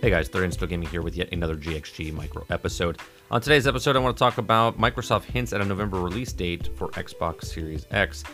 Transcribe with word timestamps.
Hey 0.00 0.08
guys, 0.08 0.28
30 0.28 0.44
and 0.46 0.54
Still 0.54 0.66
Gaming 0.66 0.88
here 0.88 1.02
with 1.02 1.14
yet 1.14 1.30
another 1.30 1.54
GXG 1.54 2.14
micro 2.14 2.46
episode. 2.48 2.96
On 3.30 3.38
today's 3.38 3.66
episode, 3.66 3.96
I 3.96 3.98
want 3.98 4.16
to 4.16 4.18
talk 4.18 4.38
about 4.38 4.78
Microsoft 4.78 5.24
hints 5.24 5.52
at 5.52 5.60
a 5.60 5.64
November 5.64 6.00
release 6.00 6.32
date 6.32 6.70
for 6.74 6.88
Xbox 6.92 7.44
Series 7.44 7.86
X. 7.90 8.24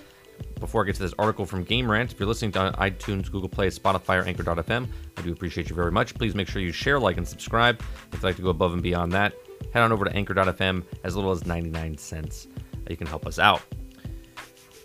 Before 0.60 0.84
I 0.84 0.86
get 0.86 0.94
to 0.94 1.02
this 1.02 1.14
article 1.18 1.44
from 1.44 1.64
Game 1.64 1.90
Rant, 1.90 2.12
if 2.12 2.20
you're 2.20 2.28
listening 2.28 2.52
to 2.52 2.72
iTunes, 2.78 3.32
Google 3.32 3.48
Play, 3.48 3.66
Spotify, 3.66 4.22
or 4.22 4.28
Anchor.fm, 4.28 4.86
I 5.16 5.22
do 5.22 5.32
appreciate 5.32 5.68
you 5.68 5.74
very 5.74 5.90
much. 5.90 6.14
Please 6.14 6.36
make 6.36 6.46
sure 6.46 6.62
you 6.62 6.70
share, 6.70 7.00
like, 7.00 7.16
and 7.16 7.26
subscribe. 7.26 7.80
If 7.80 8.08
you'd 8.12 8.22
like 8.22 8.36
to 8.36 8.42
go 8.42 8.50
above 8.50 8.72
and 8.72 8.80
beyond 8.80 9.10
that, 9.14 9.34
head 9.74 9.82
on 9.82 9.90
over 9.90 10.04
to 10.04 10.14
Anchor.fm 10.14 10.84
as 11.02 11.16
little 11.16 11.32
as 11.32 11.46
99 11.46 11.98
cents. 11.98 12.46
You 12.88 12.96
can 12.96 13.08
help 13.08 13.26
us 13.26 13.40
out. 13.40 13.60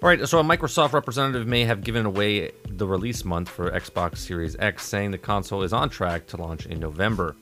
All 0.03 0.09
right, 0.09 0.27
so 0.27 0.39
a 0.39 0.43
Microsoft 0.43 0.93
representative 0.93 1.45
may 1.45 1.63
have 1.63 1.83
given 1.83 2.07
away 2.07 2.53
the 2.67 2.87
release 2.87 3.23
month 3.23 3.47
for 3.47 3.69
Xbox 3.69 4.17
Series 4.17 4.55
X, 4.57 4.83
saying 4.83 5.11
the 5.11 5.17
console 5.19 5.61
is 5.61 5.73
on 5.73 5.89
track 5.89 6.25
to 6.27 6.37
launch 6.37 6.65
in 6.65 6.79
November. 6.79 7.35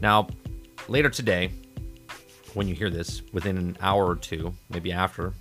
Now, 0.00 0.28
later 0.86 1.10
today, 1.10 1.50
when 2.54 2.68
you 2.68 2.76
hear 2.76 2.90
this, 2.90 3.22
within 3.32 3.58
an 3.58 3.76
hour 3.80 4.06
or 4.06 4.14
two, 4.14 4.54
maybe 4.70 4.92
after, 4.92 5.34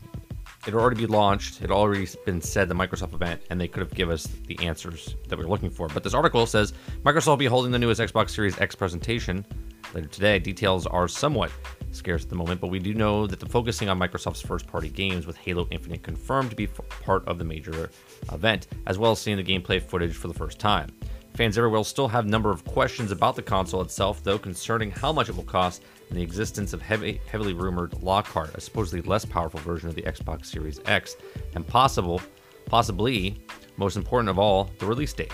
it'll 0.65 0.79
already 0.79 0.95
be 0.95 1.05
launched. 1.05 1.61
It 1.61 1.69
already 1.69 2.07
been 2.25 2.41
said 2.41 2.67
the 2.67 2.73
Microsoft 2.73 3.13
event, 3.13 3.43
and 3.51 3.61
they 3.61 3.67
could 3.67 3.81
have 3.81 3.93
given 3.93 4.15
us 4.15 4.25
the 4.47 4.57
answers 4.65 5.15
that 5.27 5.37
we 5.37 5.45
are 5.45 5.47
looking 5.47 5.69
for. 5.69 5.87
But 5.87 6.03
this 6.03 6.15
article 6.15 6.47
says 6.47 6.73
Microsoft 7.03 7.27
will 7.27 7.37
be 7.37 7.45
holding 7.45 7.71
the 7.73 7.77
newest 7.77 8.01
Xbox 8.01 8.31
Series 8.31 8.59
X 8.59 8.73
presentation 8.73 9.45
later 9.93 10.07
today. 10.07 10.39
Details 10.39 10.87
are 10.87 11.07
somewhat 11.07 11.51
scarce 11.95 12.23
at 12.23 12.29
the 12.29 12.35
moment, 12.35 12.61
but 12.61 12.67
we 12.67 12.79
do 12.79 12.93
know 12.93 13.25
that 13.27 13.39
the 13.39 13.45
focusing 13.47 13.89
on 13.89 13.99
Microsoft's 13.99 14.41
first 14.41 14.67
party 14.67 14.89
games 14.89 15.25
with 15.25 15.37
Halo 15.37 15.67
Infinite 15.71 16.03
confirmed 16.03 16.49
to 16.49 16.55
be 16.55 16.67
part 16.67 17.27
of 17.27 17.37
the 17.37 17.45
major 17.45 17.89
event, 18.31 18.67
as 18.87 18.97
well 18.97 19.11
as 19.11 19.19
seeing 19.19 19.37
the 19.37 19.43
gameplay 19.43 19.81
footage 19.81 20.13
for 20.13 20.27
the 20.27 20.33
first 20.33 20.59
time. 20.59 20.89
Fans 21.35 21.57
everywhere 21.57 21.79
will 21.79 21.83
still 21.83 22.07
have 22.07 22.25
a 22.25 22.29
number 22.29 22.49
of 22.49 22.63
questions 22.63 23.11
about 23.11 23.35
the 23.35 23.41
console 23.41 23.81
itself, 23.81 24.23
though, 24.23 24.37
concerning 24.37 24.89
how 24.89 25.11
much 25.11 25.27
it 25.27 25.35
will 25.35 25.43
cost 25.43 25.83
and 26.09 26.17
the 26.17 26.23
existence 26.23 26.71
of 26.71 26.81
heavy, 26.81 27.19
heavily 27.27 27.53
rumored 27.53 28.01
Lockhart, 28.01 28.55
a 28.55 28.61
supposedly 28.61 29.01
less 29.01 29.25
powerful 29.25 29.59
version 29.59 29.89
of 29.89 29.95
the 29.95 30.03
Xbox 30.03 30.45
Series 30.45 30.79
X, 30.85 31.17
and 31.55 31.67
possible, 31.67 32.21
possibly, 32.67 33.37
most 33.75 33.97
important 33.97 34.29
of 34.29 34.39
all, 34.39 34.69
the 34.79 34.85
release 34.85 35.11
date. 35.11 35.33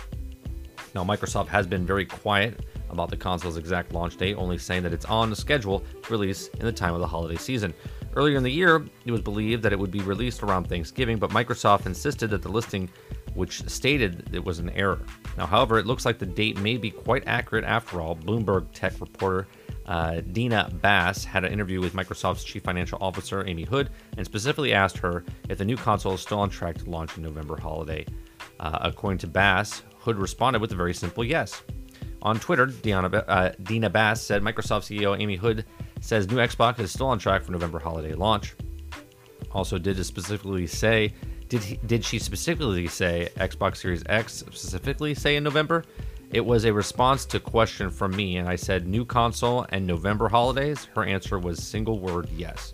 Now, 0.96 1.04
Microsoft 1.04 1.48
has 1.50 1.68
been 1.68 1.86
very 1.86 2.06
quiet 2.06 2.66
about 2.92 3.10
the 3.10 3.18
console's 3.18 3.58
exact 3.58 3.94
launch 3.94 4.18
date, 4.18 4.36
only 4.36 4.58
saying 4.58 4.84
that 4.84 4.94
it's 4.94 5.06
on 5.06 5.34
schedule 5.36 5.84
to 6.04 6.12
release 6.12 6.48
in 6.60 6.66
the 6.66 6.72
time 6.72 6.94
of 6.94 7.00
the 7.00 7.08
holiday 7.08 7.38
season. 7.38 7.74
Earlier 8.16 8.38
in 8.38 8.44
the 8.44 8.52
year, 8.52 8.86
it 9.06 9.12
was 9.12 9.22
believed 9.22 9.64
that 9.64 9.72
it 9.72 9.80
would 9.80 9.92
be 9.92 10.02
released 10.02 10.44
around 10.44 10.68
Thanksgiving, 10.68 11.18
but 11.18 11.30
Microsoft 11.32 11.86
insisted 11.86 12.30
that 12.32 12.42
the 12.42 12.50
listing, 12.50 12.90
which 13.34 13.64
stated 13.70 14.30
it 14.34 14.44
was 14.44 14.60
an 14.60 14.70
error. 14.72 15.00
Now, 15.38 15.46
however, 15.46 15.80
it 15.80 15.86
looks 15.86 16.06
like 16.06 16.20
the 16.20 16.26
date 16.26 16.60
may 16.60 16.78
be 16.78 16.92
quite 16.92 17.24
accurate 17.26 17.64
after 17.64 18.02
all. 18.02 18.16
Bloomberg 18.16 18.68
tech 18.74 19.00
reporter 19.00 19.48
uh, 19.86 20.22
Dina 20.32 20.70
Bass 20.82 21.24
had 21.24 21.44
an 21.44 21.52
interview 21.52 21.82
with 21.82 21.94
Microsoft's 21.94 22.44
chief 22.44 22.64
financial 22.64 22.98
officer, 23.02 23.46
Amy 23.48 23.64
Hood, 23.64 23.90
and 24.18 24.26
specifically 24.26 24.74
asked 24.74 24.98
her 24.98 25.24
if 25.50 25.58
the 25.58 25.66
new 25.66 25.78
console 25.78 26.14
is 26.14 26.22
still 26.22 26.40
on 26.40 26.50
track 26.50 26.78
to 26.78 26.90
launch 26.90 27.18
in 27.18 27.24
November 27.24 27.60
holiday. 27.60 28.06
Uh, 28.60 28.78
according 28.82 29.18
to 29.20 29.28
Bass, 29.28 29.82
Hood 30.00 30.18
responded 30.18 30.62
with 30.62 30.72
a 30.72 30.76
very 30.76 30.94
simple 30.94 31.24
yes. 31.24 31.62
On 32.22 32.40
Twitter, 32.40 32.68
Deanna, 32.68 33.24
uh, 33.28 33.52
Dina 33.64 33.90
Bass 33.90 34.22
said 34.22 34.42
Microsoft 34.42 34.86
CEO 34.86 35.20
Amy 35.20 35.36
Hood 35.36 35.66
says 36.02 36.30
new 36.30 36.38
Xbox 36.38 36.80
is 36.80 36.92
still 36.92 37.08
on 37.08 37.20
track 37.20 37.44
for 37.44 37.52
November 37.52 37.80
holiday 37.80 38.14
launch. 38.14 38.56
Also, 39.52 39.78
did 39.78 40.04
specifically 40.06 40.68
say 40.68 41.14
did 41.50 41.64
he, 41.64 41.80
did 41.86 42.06
she 42.06 42.18
specifically 42.18 42.88
say 42.88 43.30
Xbox 43.36 43.78
Series 43.78 44.04
X 44.06 44.36
specifically 44.36 45.14
say 45.14 45.36
in 45.36 45.44
November? 45.44 45.84
It 46.32 46.46
was 46.46 46.64
a 46.64 46.72
response 46.72 47.26
to 47.26 47.42
question 47.42 47.90
from 47.90 48.16
me, 48.16 48.38
and 48.38 48.48
I 48.48 48.56
said 48.56 48.88
new 48.88 49.04
console 49.04 49.66
and 49.68 49.86
November 49.86 50.30
holidays. 50.30 50.88
Her 50.96 51.04
answer 51.04 51.38
was 51.38 51.62
single 51.62 52.00
word 52.00 52.30
yes. 52.30 52.72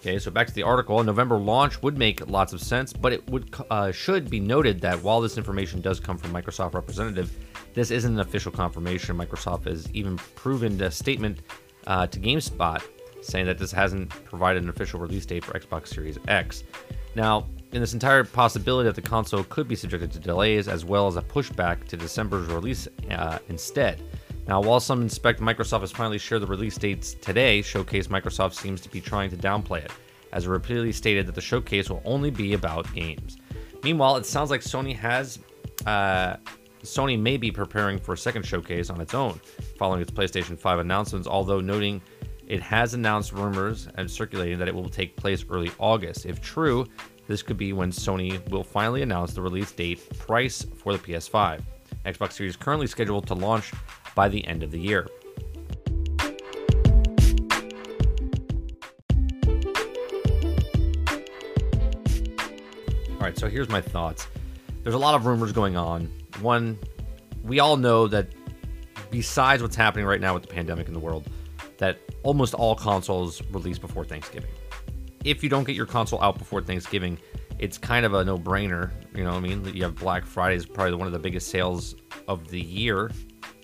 Okay, 0.00 0.18
so 0.18 0.30
back 0.32 0.48
to 0.48 0.54
the 0.54 0.64
article. 0.64 1.02
November 1.04 1.38
launch 1.38 1.80
would 1.82 1.96
make 1.96 2.28
lots 2.28 2.52
of 2.52 2.60
sense, 2.60 2.92
but 2.92 3.12
it 3.12 3.30
would 3.30 3.54
uh, 3.70 3.92
should 3.92 4.28
be 4.28 4.40
noted 4.40 4.80
that 4.80 5.00
while 5.02 5.20
this 5.20 5.38
information 5.38 5.80
does 5.80 6.00
come 6.00 6.18
from 6.18 6.32
Microsoft 6.32 6.74
representative, 6.74 7.32
this 7.78 7.90
isn't 7.90 8.14
an 8.14 8.20
official 8.20 8.50
confirmation. 8.50 9.16
Microsoft 9.16 9.64
has 9.64 9.88
even 9.92 10.16
proven 10.34 10.80
a 10.82 10.90
statement 10.90 11.40
uh, 11.86 12.06
to 12.06 12.18
GameSpot 12.18 12.82
saying 13.22 13.46
that 13.46 13.58
this 13.58 13.72
hasn't 13.72 14.10
provided 14.24 14.62
an 14.62 14.68
official 14.68 15.00
release 15.00 15.26
date 15.26 15.44
for 15.44 15.58
Xbox 15.58 15.88
Series 15.88 16.18
X. 16.28 16.64
Now, 17.14 17.46
in 17.72 17.80
this 17.80 17.92
entire 17.92 18.24
possibility 18.24 18.86
that 18.86 18.94
the 18.94 19.02
console 19.02 19.44
could 19.44 19.68
be 19.68 19.76
subjected 19.76 20.12
to 20.12 20.18
delays 20.18 20.68
as 20.68 20.84
well 20.84 21.06
as 21.06 21.16
a 21.16 21.22
pushback 21.22 21.84
to 21.88 21.96
December's 21.96 22.48
release 22.48 22.88
uh, 23.10 23.38
instead. 23.48 24.02
Now, 24.46 24.62
while 24.62 24.80
some 24.80 25.04
expect 25.04 25.40
Microsoft 25.40 25.82
has 25.82 25.92
finally 25.92 26.18
shared 26.18 26.42
the 26.42 26.46
release 26.46 26.78
dates 26.78 27.14
today, 27.14 27.60
Showcase 27.60 28.08
Microsoft 28.08 28.54
seems 28.54 28.80
to 28.80 28.88
be 28.88 29.00
trying 29.00 29.28
to 29.30 29.36
downplay 29.36 29.84
it, 29.84 29.92
as 30.32 30.46
it 30.46 30.48
repeatedly 30.48 30.92
stated 30.92 31.26
that 31.26 31.34
the 31.34 31.40
showcase 31.40 31.90
will 31.90 32.02
only 32.06 32.30
be 32.30 32.54
about 32.54 32.92
games. 32.94 33.36
Meanwhile, 33.82 34.16
it 34.16 34.26
sounds 34.26 34.50
like 34.50 34.62
Sony 34.62 34.96
has. 34.96 35.38
Uh, 35.84 36.36
Sony 36.88 37.20
may 37.20 37.36
be 37.36 37.52
preparing 37.52 37.98
for 37.98 38.14
a 38.14 38.18
second 38.18 38.44
showcase 38.44 38.88
on 38.88 39.00
its 39.00 39.12
own, 39.12 39.38
following 39.76 40.00
its 40.00 40.10
PlayStation 40.10 40.58
5 40.58 40.78
announcements, 40.78 41.28
although 41.28 41.60
noting 41.60 42.00
it 42.46 42.62
has 42.62 42.94
announced 42.94 43.32
rumors 43.32 43.88
and 43.96 44.10
circulating 44.10 44.58
that 44.58 44.68
it 44.68 44.74
will 44.74 44.88
take 44.88 45.14
place 45.14 45.44
early 45.50 45.70
August. 45.78 46.24
If 46.24 46.40
true, 46.40 46.86
this 47.26 47.42
could 47.42 47.58
be 47.58 47.74
when 47.74 47.92
Sony 47.92 48.46
will 48.48 48.64
finally 48.64 49.02
announce 49.02 49.34
the 49.34 49.42
release 49.42 49.70
date 49.70 50.18
price 50.18 50.64
for 50.76 50.94
the 50.94 50.98
PS5. 50.98 51.60
Xbox 52.06 52.32
Series 52.32 52.56
currently 52.56 52.86
scheduled 52.86 53.26
to 53.26 53.34
launch 53.34 53.70
by 54.14 54.30
the 54.30 54.44
end 54.46 54.62
of 54.62 54.70
the 54.70 54.80
year. 54.80 55.06
All 63.10 63.24
right, 63.24 63.38
so 63.38 63.46
here's 63.46 63.68
my 63.68 63.82
thoughts. 63.82 64.26
There's 64.88 64.94
a 64.96 64.98
lot 64.98 65.14
of 65.14 65.26
rumors 65.26 65.52
going 65.52 65.76
on. 65.76 66.10
One, 66.40 66.78
we 67.42 67.60
all 67.60 67.76
know 67.76 68.08
that 68.08 68.28
besides 69.10 69.62
what's 69.62 69.76
happening 69.76 70.06
right 70.06 70.18
now 70.18 70.32
with 70.32 70.44
the 70.44 70.48
pandemic 70.48 70.88
in 70.88 70.94
the 70.94 70.98
world, 70.98 71.28
that 71.76 71.98
almost 72.22 72.54
all 72.54 72.74
consoles 72.74 73.42
release 73.50 73.78
before 73.78 74.06
Thanksgiving. 74.06 74.48
If 75.24 75.42
you 75.42 75.50
don't 75.50 75.64
get 75.64 75.76
your 75.76 75.84
console 75.84 76.22
out 76.22 76.38
before 76.38 76.62
Thanksgiving, 76.62 77.18
it's 77.58 77.76
kind 77.76 78.06
of 78.06 78.14
a 78.14 78.24
no-brainer. 78.24 78.90
You 79.14 79.24
know 79.24 79.32
what 79.32 79.36
I 79.36 79.40
mean? 79.40 79.62
You 79.74 79.82
have 79.82 79.94
Black 79.94 80.24
Friday 80.24 80.56
is 80.56 80.64
probably 80.64 80.94
one 80.94 81.06
of 81.06 81.12
the 81.12 81.18
biggest 81.18 81.50
sales 81.50 81.94
of 82.26 82.48
the 82.48 82.58
year, 82.58 83.10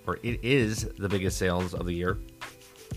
or 0.06 0.18
it 0.22 0.44
is 0.44 0.90
the 0.98 1.08
biggest 1.08 1.38
sales 1.38 1.72
of 1.72 1.86
the 1.86 1.94
year. 1.94 2.18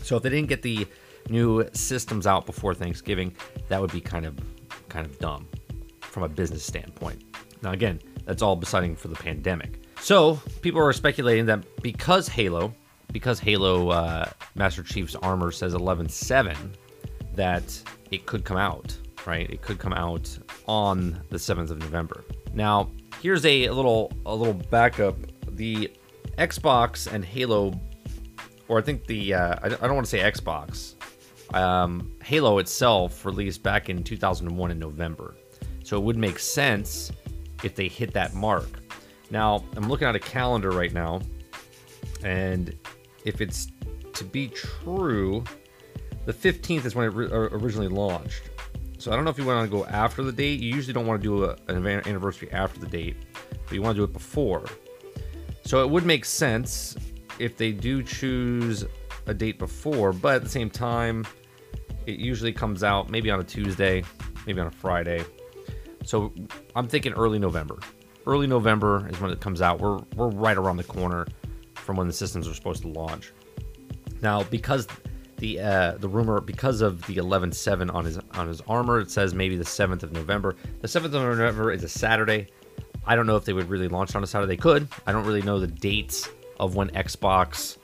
So 0.03 0.17
if 0.17 0.23
they 0.23 0.29
didn't 0.31 0.49
get 0.49 0.61
the 0.61 0.85
new 1.29 1.65
systems 1.71 2.27
out 2.27 2.45
before 2.45 2.73
Thanksgiving, 2.73 3.33
that 3.69 3.79
would 3.79 3.93
be 3.93 4.01
kind 4.01 4.25
of 4.25 4.37
kind 4.89 5.05
of 5.05 5.17
dumb 5.17 5.47
from 6.01 6.23
a 6.23 6.27
business 6.27 6.65
standpoint. 6.65 7.23
Now 7.63 7.71
again, 7.71 8.01
that's 8.27 8.41
all 8.41 8.57
deciding 8.57 8.95
for 8.95 9.07
the 9.07 9.15
pandemic. 9.15 9.81
So 10.01 10.35
people 10.61 10.81
are 10.81 10.93
speculating 10.93 11.45
that 11.47 11.63
because 11.81 12.27
Halo, 12.27 12.75
because 13.11 13.39
Halo 13.39 13.89
uh, 13.89 14.29
Master 14.53 14.83
Chief's 14.83 15.15
armor 15.15 15.49
says 15.49 15.73
11.7, 15.73 16.55
that 17.35 17.81
it 18.11 18.25
could 18.25 18.43
come 18.43 18.57
out, 18.57 18.95
right? 19.25 19.49
It 19.49 19.61
could 19.61 19.79
come 19.79 19.93
out 19.93 20.37
on 20.67 21.19
the 21.29 21.37
7th 21.37 21.71
of 21.71 21.79
November. 21.79 22.25
Now, 22.53 22.91
here's 23.21 23.45
a, 23.45 23.69
little 23.69 24.11
a 24.25 24.35
little 24.35 24.53
backup. 24.53 25.15
The 25.55 25.91
Xbox 26.37 27.11
and 27.11 27.23
Halo, 27.23 27.79
or 28.67 28.77
I 28.77 28.81
think 28.81 29.07
the 29.07 29.33
uh, 29.33 29.55
I, 29.63 29.65
I 29.67 29.69
don't 29.69 29.95
want 29.95 30.05
to 30.05 30.11
say 30.11 30.19
Xbox. 30.19 30.95
Um, 31.55 32.11
Halo 32.21 32.57
itself 32.57 33.25
released 33.25 33.63
back 33.63 33.89
in 33.89 34.03
2001 34.03 34.69
in 34.69 34.77
November, 34.77 35.35
so 35.83 35.97
it 35.97 36.03
would 36.03 36.17
make 36.17 36.39
sense 36.39 37.11
if 37.63 37.75
they 37.75 37.87
hit 37.87 38.13
that 38.13 38.33
mark. 38.33 38.67
Now, 39.29 39.63
I'm 39.75 39.89
looking 39.89 40.07
at 40.07 40.15
a 40.15 40.19
calendar 40.19 40.71
right 40.71 40.93
now, 40.93 41.21
and 42.23 42.75
if 43.25 43.41
it's 43.41 43.67
to 44.13 44.23
be 44.23 44.47
true, 44.47 45.43
the 46.25 46.33
15th 46.33 46.85
is 46.85 46.95
when 46.95 47.07
it 47.07 47.13
originally 47.13 47.87
launched. 47.87 48.43
So 48.99 49.11
I 49.11 49.15
don't 49.15 49.25
know 49.25 49.29
if 49.29 49.37
you 49.37 49.45
want 49.45 49.69
to 49.69 49.77
go 49.77 49.85
after 49.85 50.23
the 50.23 50.31
date. 50.31 50.59
You 50.59 50.73
usually 50.73 50.93
don't 50.93 51.05
want 51.05 51.21
to 51.21 51.23
do 51.23 51.45
a, 51.45 51.55
an 51.67 51.85
anniversary 51.85 52.51
after 52.51 52.79
the 52.79 52.87
date, 52.87 53.15
but 53.65 53.73
you 53.73 53.81
want 53.81 53.95
to 53.95 53.99
do 53.99 54.03
it 54.03 54.13
before. 54.13 54.65
So 55.63 55.83
it 55.83 55.89
would 55.89 56.05
make 56.05 56.25
sense 56.25 56.95
if 57.39 57.57
they 57.57 57.71
do 57.71 58.01
choose 58.01 58.85
a 59.27 59.33
date 59.33 59.59
before, 59.59 60.13
but 60.13 60.35
at 60.35 60.43
the 60.43 60.49
same 60.49 60.69
time, 60.69 61.25
it 62.05 62.19
usually 62.19 62.53
comes 62.53 62.83
out 62.83 63.09
maybe 63.09 63.29
on 63.29 63.39
a 63.39 63.43
Tuesday, 63.43 64.03
maybe 64.45 64.59
on 64.59 64.67
a 64.67 64.71
Friday. 64.71 65.23
So 66.07 66.33
I'm 66.73 66.87
thinking 66.87 67.11
early 67.13 67.37
November. 67.37 67.79
Early 68.25 68.47
November 68.47 69.07
is 69.09 69.19
when 69.19 69.29
it 69.29 69.41
comes 69.41 69.61
out. 69.61 69.81
We're 69.81 69.99
we're 70.15 70.29
right 70.29 70.57
around 70.57 70.77
the 70.77 70.85
corner 70.85 71.27
from 71.75 71.97
when 71.97 72.07
the 72.07 72.13
systems 72.13 72.47
are 72.47 72.53
supposed 72.53 72.81
to 72.83 72.87
launch. 72.87 73.33
Now, 74.21 74.43
because 74.43 74.87
the 75.37 75.59
uh, 75.59 75.91
the 75.97 76.07
rumor 76.07 76.39
because 76.39 76.79
of 76.79 77.05
the 77.07 77.17
11-7 77.17 77.93
on 77.93 78.05
his 78.05 78.19
on 78.35 78.47
his 78.47 78.61
armor, 78.61 79.01
it 79.01 79.11
says 79.11 79.33
maybe 79.33 79.57
the 79.57 79.65
7th 79.65 80.03
of 80.03 80.13
November. 80.13 80.55
The 80.79 80.87
7th 80.87 81.05
of 81.05 81.11
November 81.11 81.73
is 81.73 81.83
a 81.83 81.89
Saturday. 81.89 82.47
I 83.05 83.17
don't 83.17 83.27
know 83.27 83.35
if 83.35 83.43
they 83.43 83.53
would 83.53 83.69
really 83.69 83.89
launch 83.89 84.15
on 84.15 84.23
a 84.23 84.27
Saturday. 84.27 84.55
They 84.55 84.61
could. 84.61 84.87
I 85.05 85.11
don't 85.11 85.25
really 85.25 85.41
know 85.41 85.59
the 85.59 85.67
dates 85.67 86.29
of 86.57 86.75
when 86.75 86.89
Xbox 86.91 87.77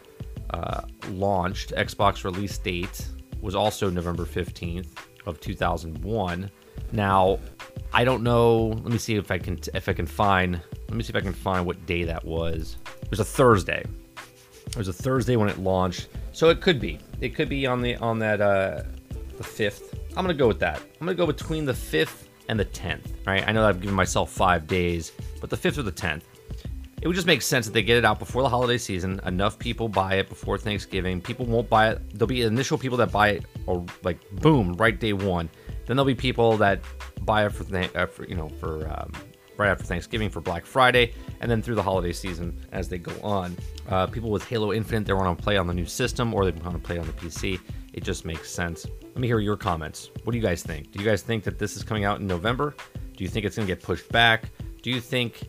uh, 0.51 0.83
launched. 1.09 1.71
Xbox 1.71 2.23
release 2.23 2.57
date 2.57 3.05
was 3.41 3.53
also 3.53 3.89
November 3.89 4.25
15th 4.25 4.95
of 5.25 5.41
2001. 5.41 6.49
Now, 6.91 7.39
I 7.95 8.03
don't 8.03 8.23
know. 8.23 8.79
Let 8.83 8.91
me 8.91 8.97
see 8.97 9.15
if 9.15 9.29
I 9.29 9.37
can 9.37 9.59
if 9.73 9.87
I 9.87 9.93
can 9.93 10.07
find. 10.07 10.59
Let 10.87 10.97
me 10.97 11.03
see 11.03 11.11
if 11.11 11.15
I 11.15 11.21
can 11.21 11.33
find 11.33 11.65
what 11.65 11.85
day 11.85 12.03
that 12.05 12.25
was. 12.25 12.77
It 13.01 13.09
was 13.11 13.19
a 13.19 13.25
Thursday. 13.25 13.85
It 14.65 14.77
was 14.77 14.87
a 14.87 14.93
Thursday 14.93 15.35
when 15.35 15.47
it 15.47 15.59
launched, 15.59 16.07
so 16.31 16.49
it 16.49 16.59
could 16.59 16.79
be. 16.79 16.99
It 17.21 17.35
could 17.35 17.49
be 17.49 17.67
on 17.67 17.81
the 17.81 17.95
on 17.97 18.17
that 18.19 18.41
uh, 18.41 18.83
the 19.37 19.43
fifth. 19.43 19.93
I'm 20.17 20.23
gonna 20.23 20.33
go 20.33 20.47
with 20.47 20.59
that. 20.59 20.77
I'm 20.79 21.05
gonna 21.05 21.13
go 21.13 21.27
between 21.27 21.65
the 21.65 21.73
fifth 21.73 22.29
and 22.49 22.59
the 22.59 22.65
tenth. 22.65 23.13
Right? 23.27 23.47
I 23.47 23.51
know 23.51 23.63
I've 23.63 23.79
given 23.79 23.95
myself 23.95 24.31
five 24.31 24.65
days, 24.65 25.11
but 25.39 25.51
the 25.51 25.57
fifth 25.57 25.77
or 25.77 25.83
the 25.83 25.91
tenth. 25.91 26.25
It 27.03 27.07
would 27.07 27.15
just 27.15 27.27
make 27.27 27.41
sense 27.41 27.65
that 27.65 27.73
they 27.73 27.83
get 27.83 27.97
it 27.97 28.05
out 28.05 28.17
before 28.17 28.43
the 28.43 28.49
holiday 28.49 28.77
season. 28.77 29.19
Enough 29.25 29.59
people 29.59 29.89
buy 29.89 30.15
it 30.15 30.29
before 30.29 30.57
Thanksgiving. 30.57 31.19
People 31.19 31.45
won't 31.45 31.69
buy 31.69 31.89
it. 31.89 32.01
There'll 32.13 32.27
be 32.27 32.43
initial 32.43 32.77
people 32.77 32.97
that 32.97 33.11
buy 33.11 33.31
it, 33.31 33.45
or 33.67 33.85
like 34.03 34.17
boom, 34.31 34.73
right 34.75 34.97
day 34.97 35.13
one. 35.13 35.49
Then 35.85 35.97
there'll 35.97 36.05
be 36.05 36.15
people 36.15 36.55
that 36.57 36.79
buy 37.23 37.45
it 37.45 37.51
for, 37.51 37.63
th- 37.63 37.95
uh, 37.95 38.05
for 38.05 38.25
you 38.25 38.35
know 38.35 38.49
for 38.49 38.87
um, 38.87 39.11
right 39.57 39.69
after 39.69 39.83
Thanksgiving 39.83 40.29
for 40.29 40.41
Black 40.41 40.65
Friday, 40.65 41.13
and 41.41 41.49
then 41.49 41.61
through 41.61 41.75
the 41.75 41.83
holiday 41.83 42.13
season 42.13 42.57
as 42.71 42.89
they 42.89 42.97
go 42.97 43.13
on. 43.21 43.55
Uh, 43.89 44.07
people 44.07 44.29
with 44.29 44.43
Halo 44.47 44.73
Infinite, 44.73 45.05
they 45.05 45.13
want 45.13 45.37
to 45.37 45.43
play 45.43 45.57
on 45.57 45.67
the 45.67 45.73
new 45.73 45.85
system 45.85 46.33
or 46.33 46.49
they 46.49 46.51
want 46.61 46.73
to 46.73 46.79
play 46.79 46.97
on 46.97 47.05
the 47.05 47.13
PC. 47.13 47.59
It 47.93 48.03
just 48.03 48.25
makes 48.25 48.49
sense. 48.49 48.85
Let 49.03 49.17
me 49.17 49.27
hear 49.27 49.39
your 49.39 49.57
comments. 49.57 50.09
What 50.23 50.31
do 50.31 50.37
you 50.37 50.43
guys 50.43 50.63
think? 50.63 50.91
Do 50.91 50.99
you 50.99 51.05
guys 51.05 51.21
think 51.21 51.43
that 51.43 51.59
this 51.59 51.75
is 51.77 51.83
coming 51.83 52.05
out 52.05 52.19
in 52.19 52.27
November? 52.27 52.75
Do 53.15 53.23
you 53.23 53.29
think 53.29 53.45
it's 53.45 53.55
going 53.55 53.67
to 53.67 53.73
get 53.73 53.83
pushed 53.83 54.09
back? 54.11 54.49
Do 54.81 54.89
you 54.89 54.99
think 54.99 55.47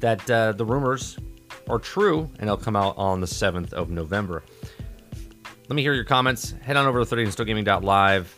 that 0.00 0.30
uh, 0.30 0.52
the 0.52 0.64
rumors 0.64 1.18
are 1.70 1.78
true 1.78 2.30
and 2.38 2.42
it'll 2.42 2.56
come 2.58 2.76
out 2.76 2.96
on 2.98 3.20
the 3.20 3.26
7th 3.26 3.72
of 3.72 3.88
November? 3.90 4.42
Let 5.68 5.76
me 5.76 5.82
hear 5.82 5.94
your 5.94 6.04
comments. 6.04 6.54
Head 6.62 6.76
on 6.76 6.86
over 6.86 7.02
to 7.04 7.16
30andstillgaming.live. 7.16 8.34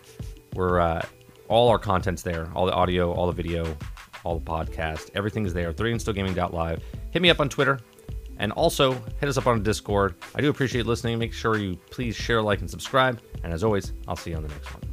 We're 0.55 0.81
uh, 0.81 1.05
all 1.50 1.69
our 1.69 1.79
content's 1.79 2.23
there, 2.23 2.49
all 2.55 2.64
the 2.64 2.73
audio, 2.73 3.12
all 3.12 3.26
the 3.26 3.32
video, 3.32 3.76
all 4.25 4.38
the 4.38 4.44
podcast, 4.44 5.11
everything's 5.14 5.52
there. 5.52 5.73
30andstillgaming.live. 5.73 6.82
Hit 7.11 7.20
me 7.20 7.29
up 7.29 7.41
on 7.41 7.49
Twitter 7.49 7.81
and 8.38 8.52
also 8.52 8.93
hit 9.20 9.29
us 9.29 9.37
up 9.37 9.47
on 9.47 9.62
Discord. 9.62 10.14
I 10.35 10.41
do 10.41 10.49
appreciate 10.49 10.87
listening. 10.87 11.19
Make 11.19 11.32
sure 11.32 11.58
you 11.58 11.76
please 11.91 12.14
share, 12.14 12.41
like, 12.41 12.61
and 12.61 12.70
subscribe. 12.70 13.20
And 13.43 13.52
as 13.52 13.64
always, 13.64 13.93
I'll 14.06 14.17
see 14.17 14.31
you 14.31 14.37
on 14.37 14.43
the 14.43 14.49
next 14.49 14.73
one. 14.73 14.89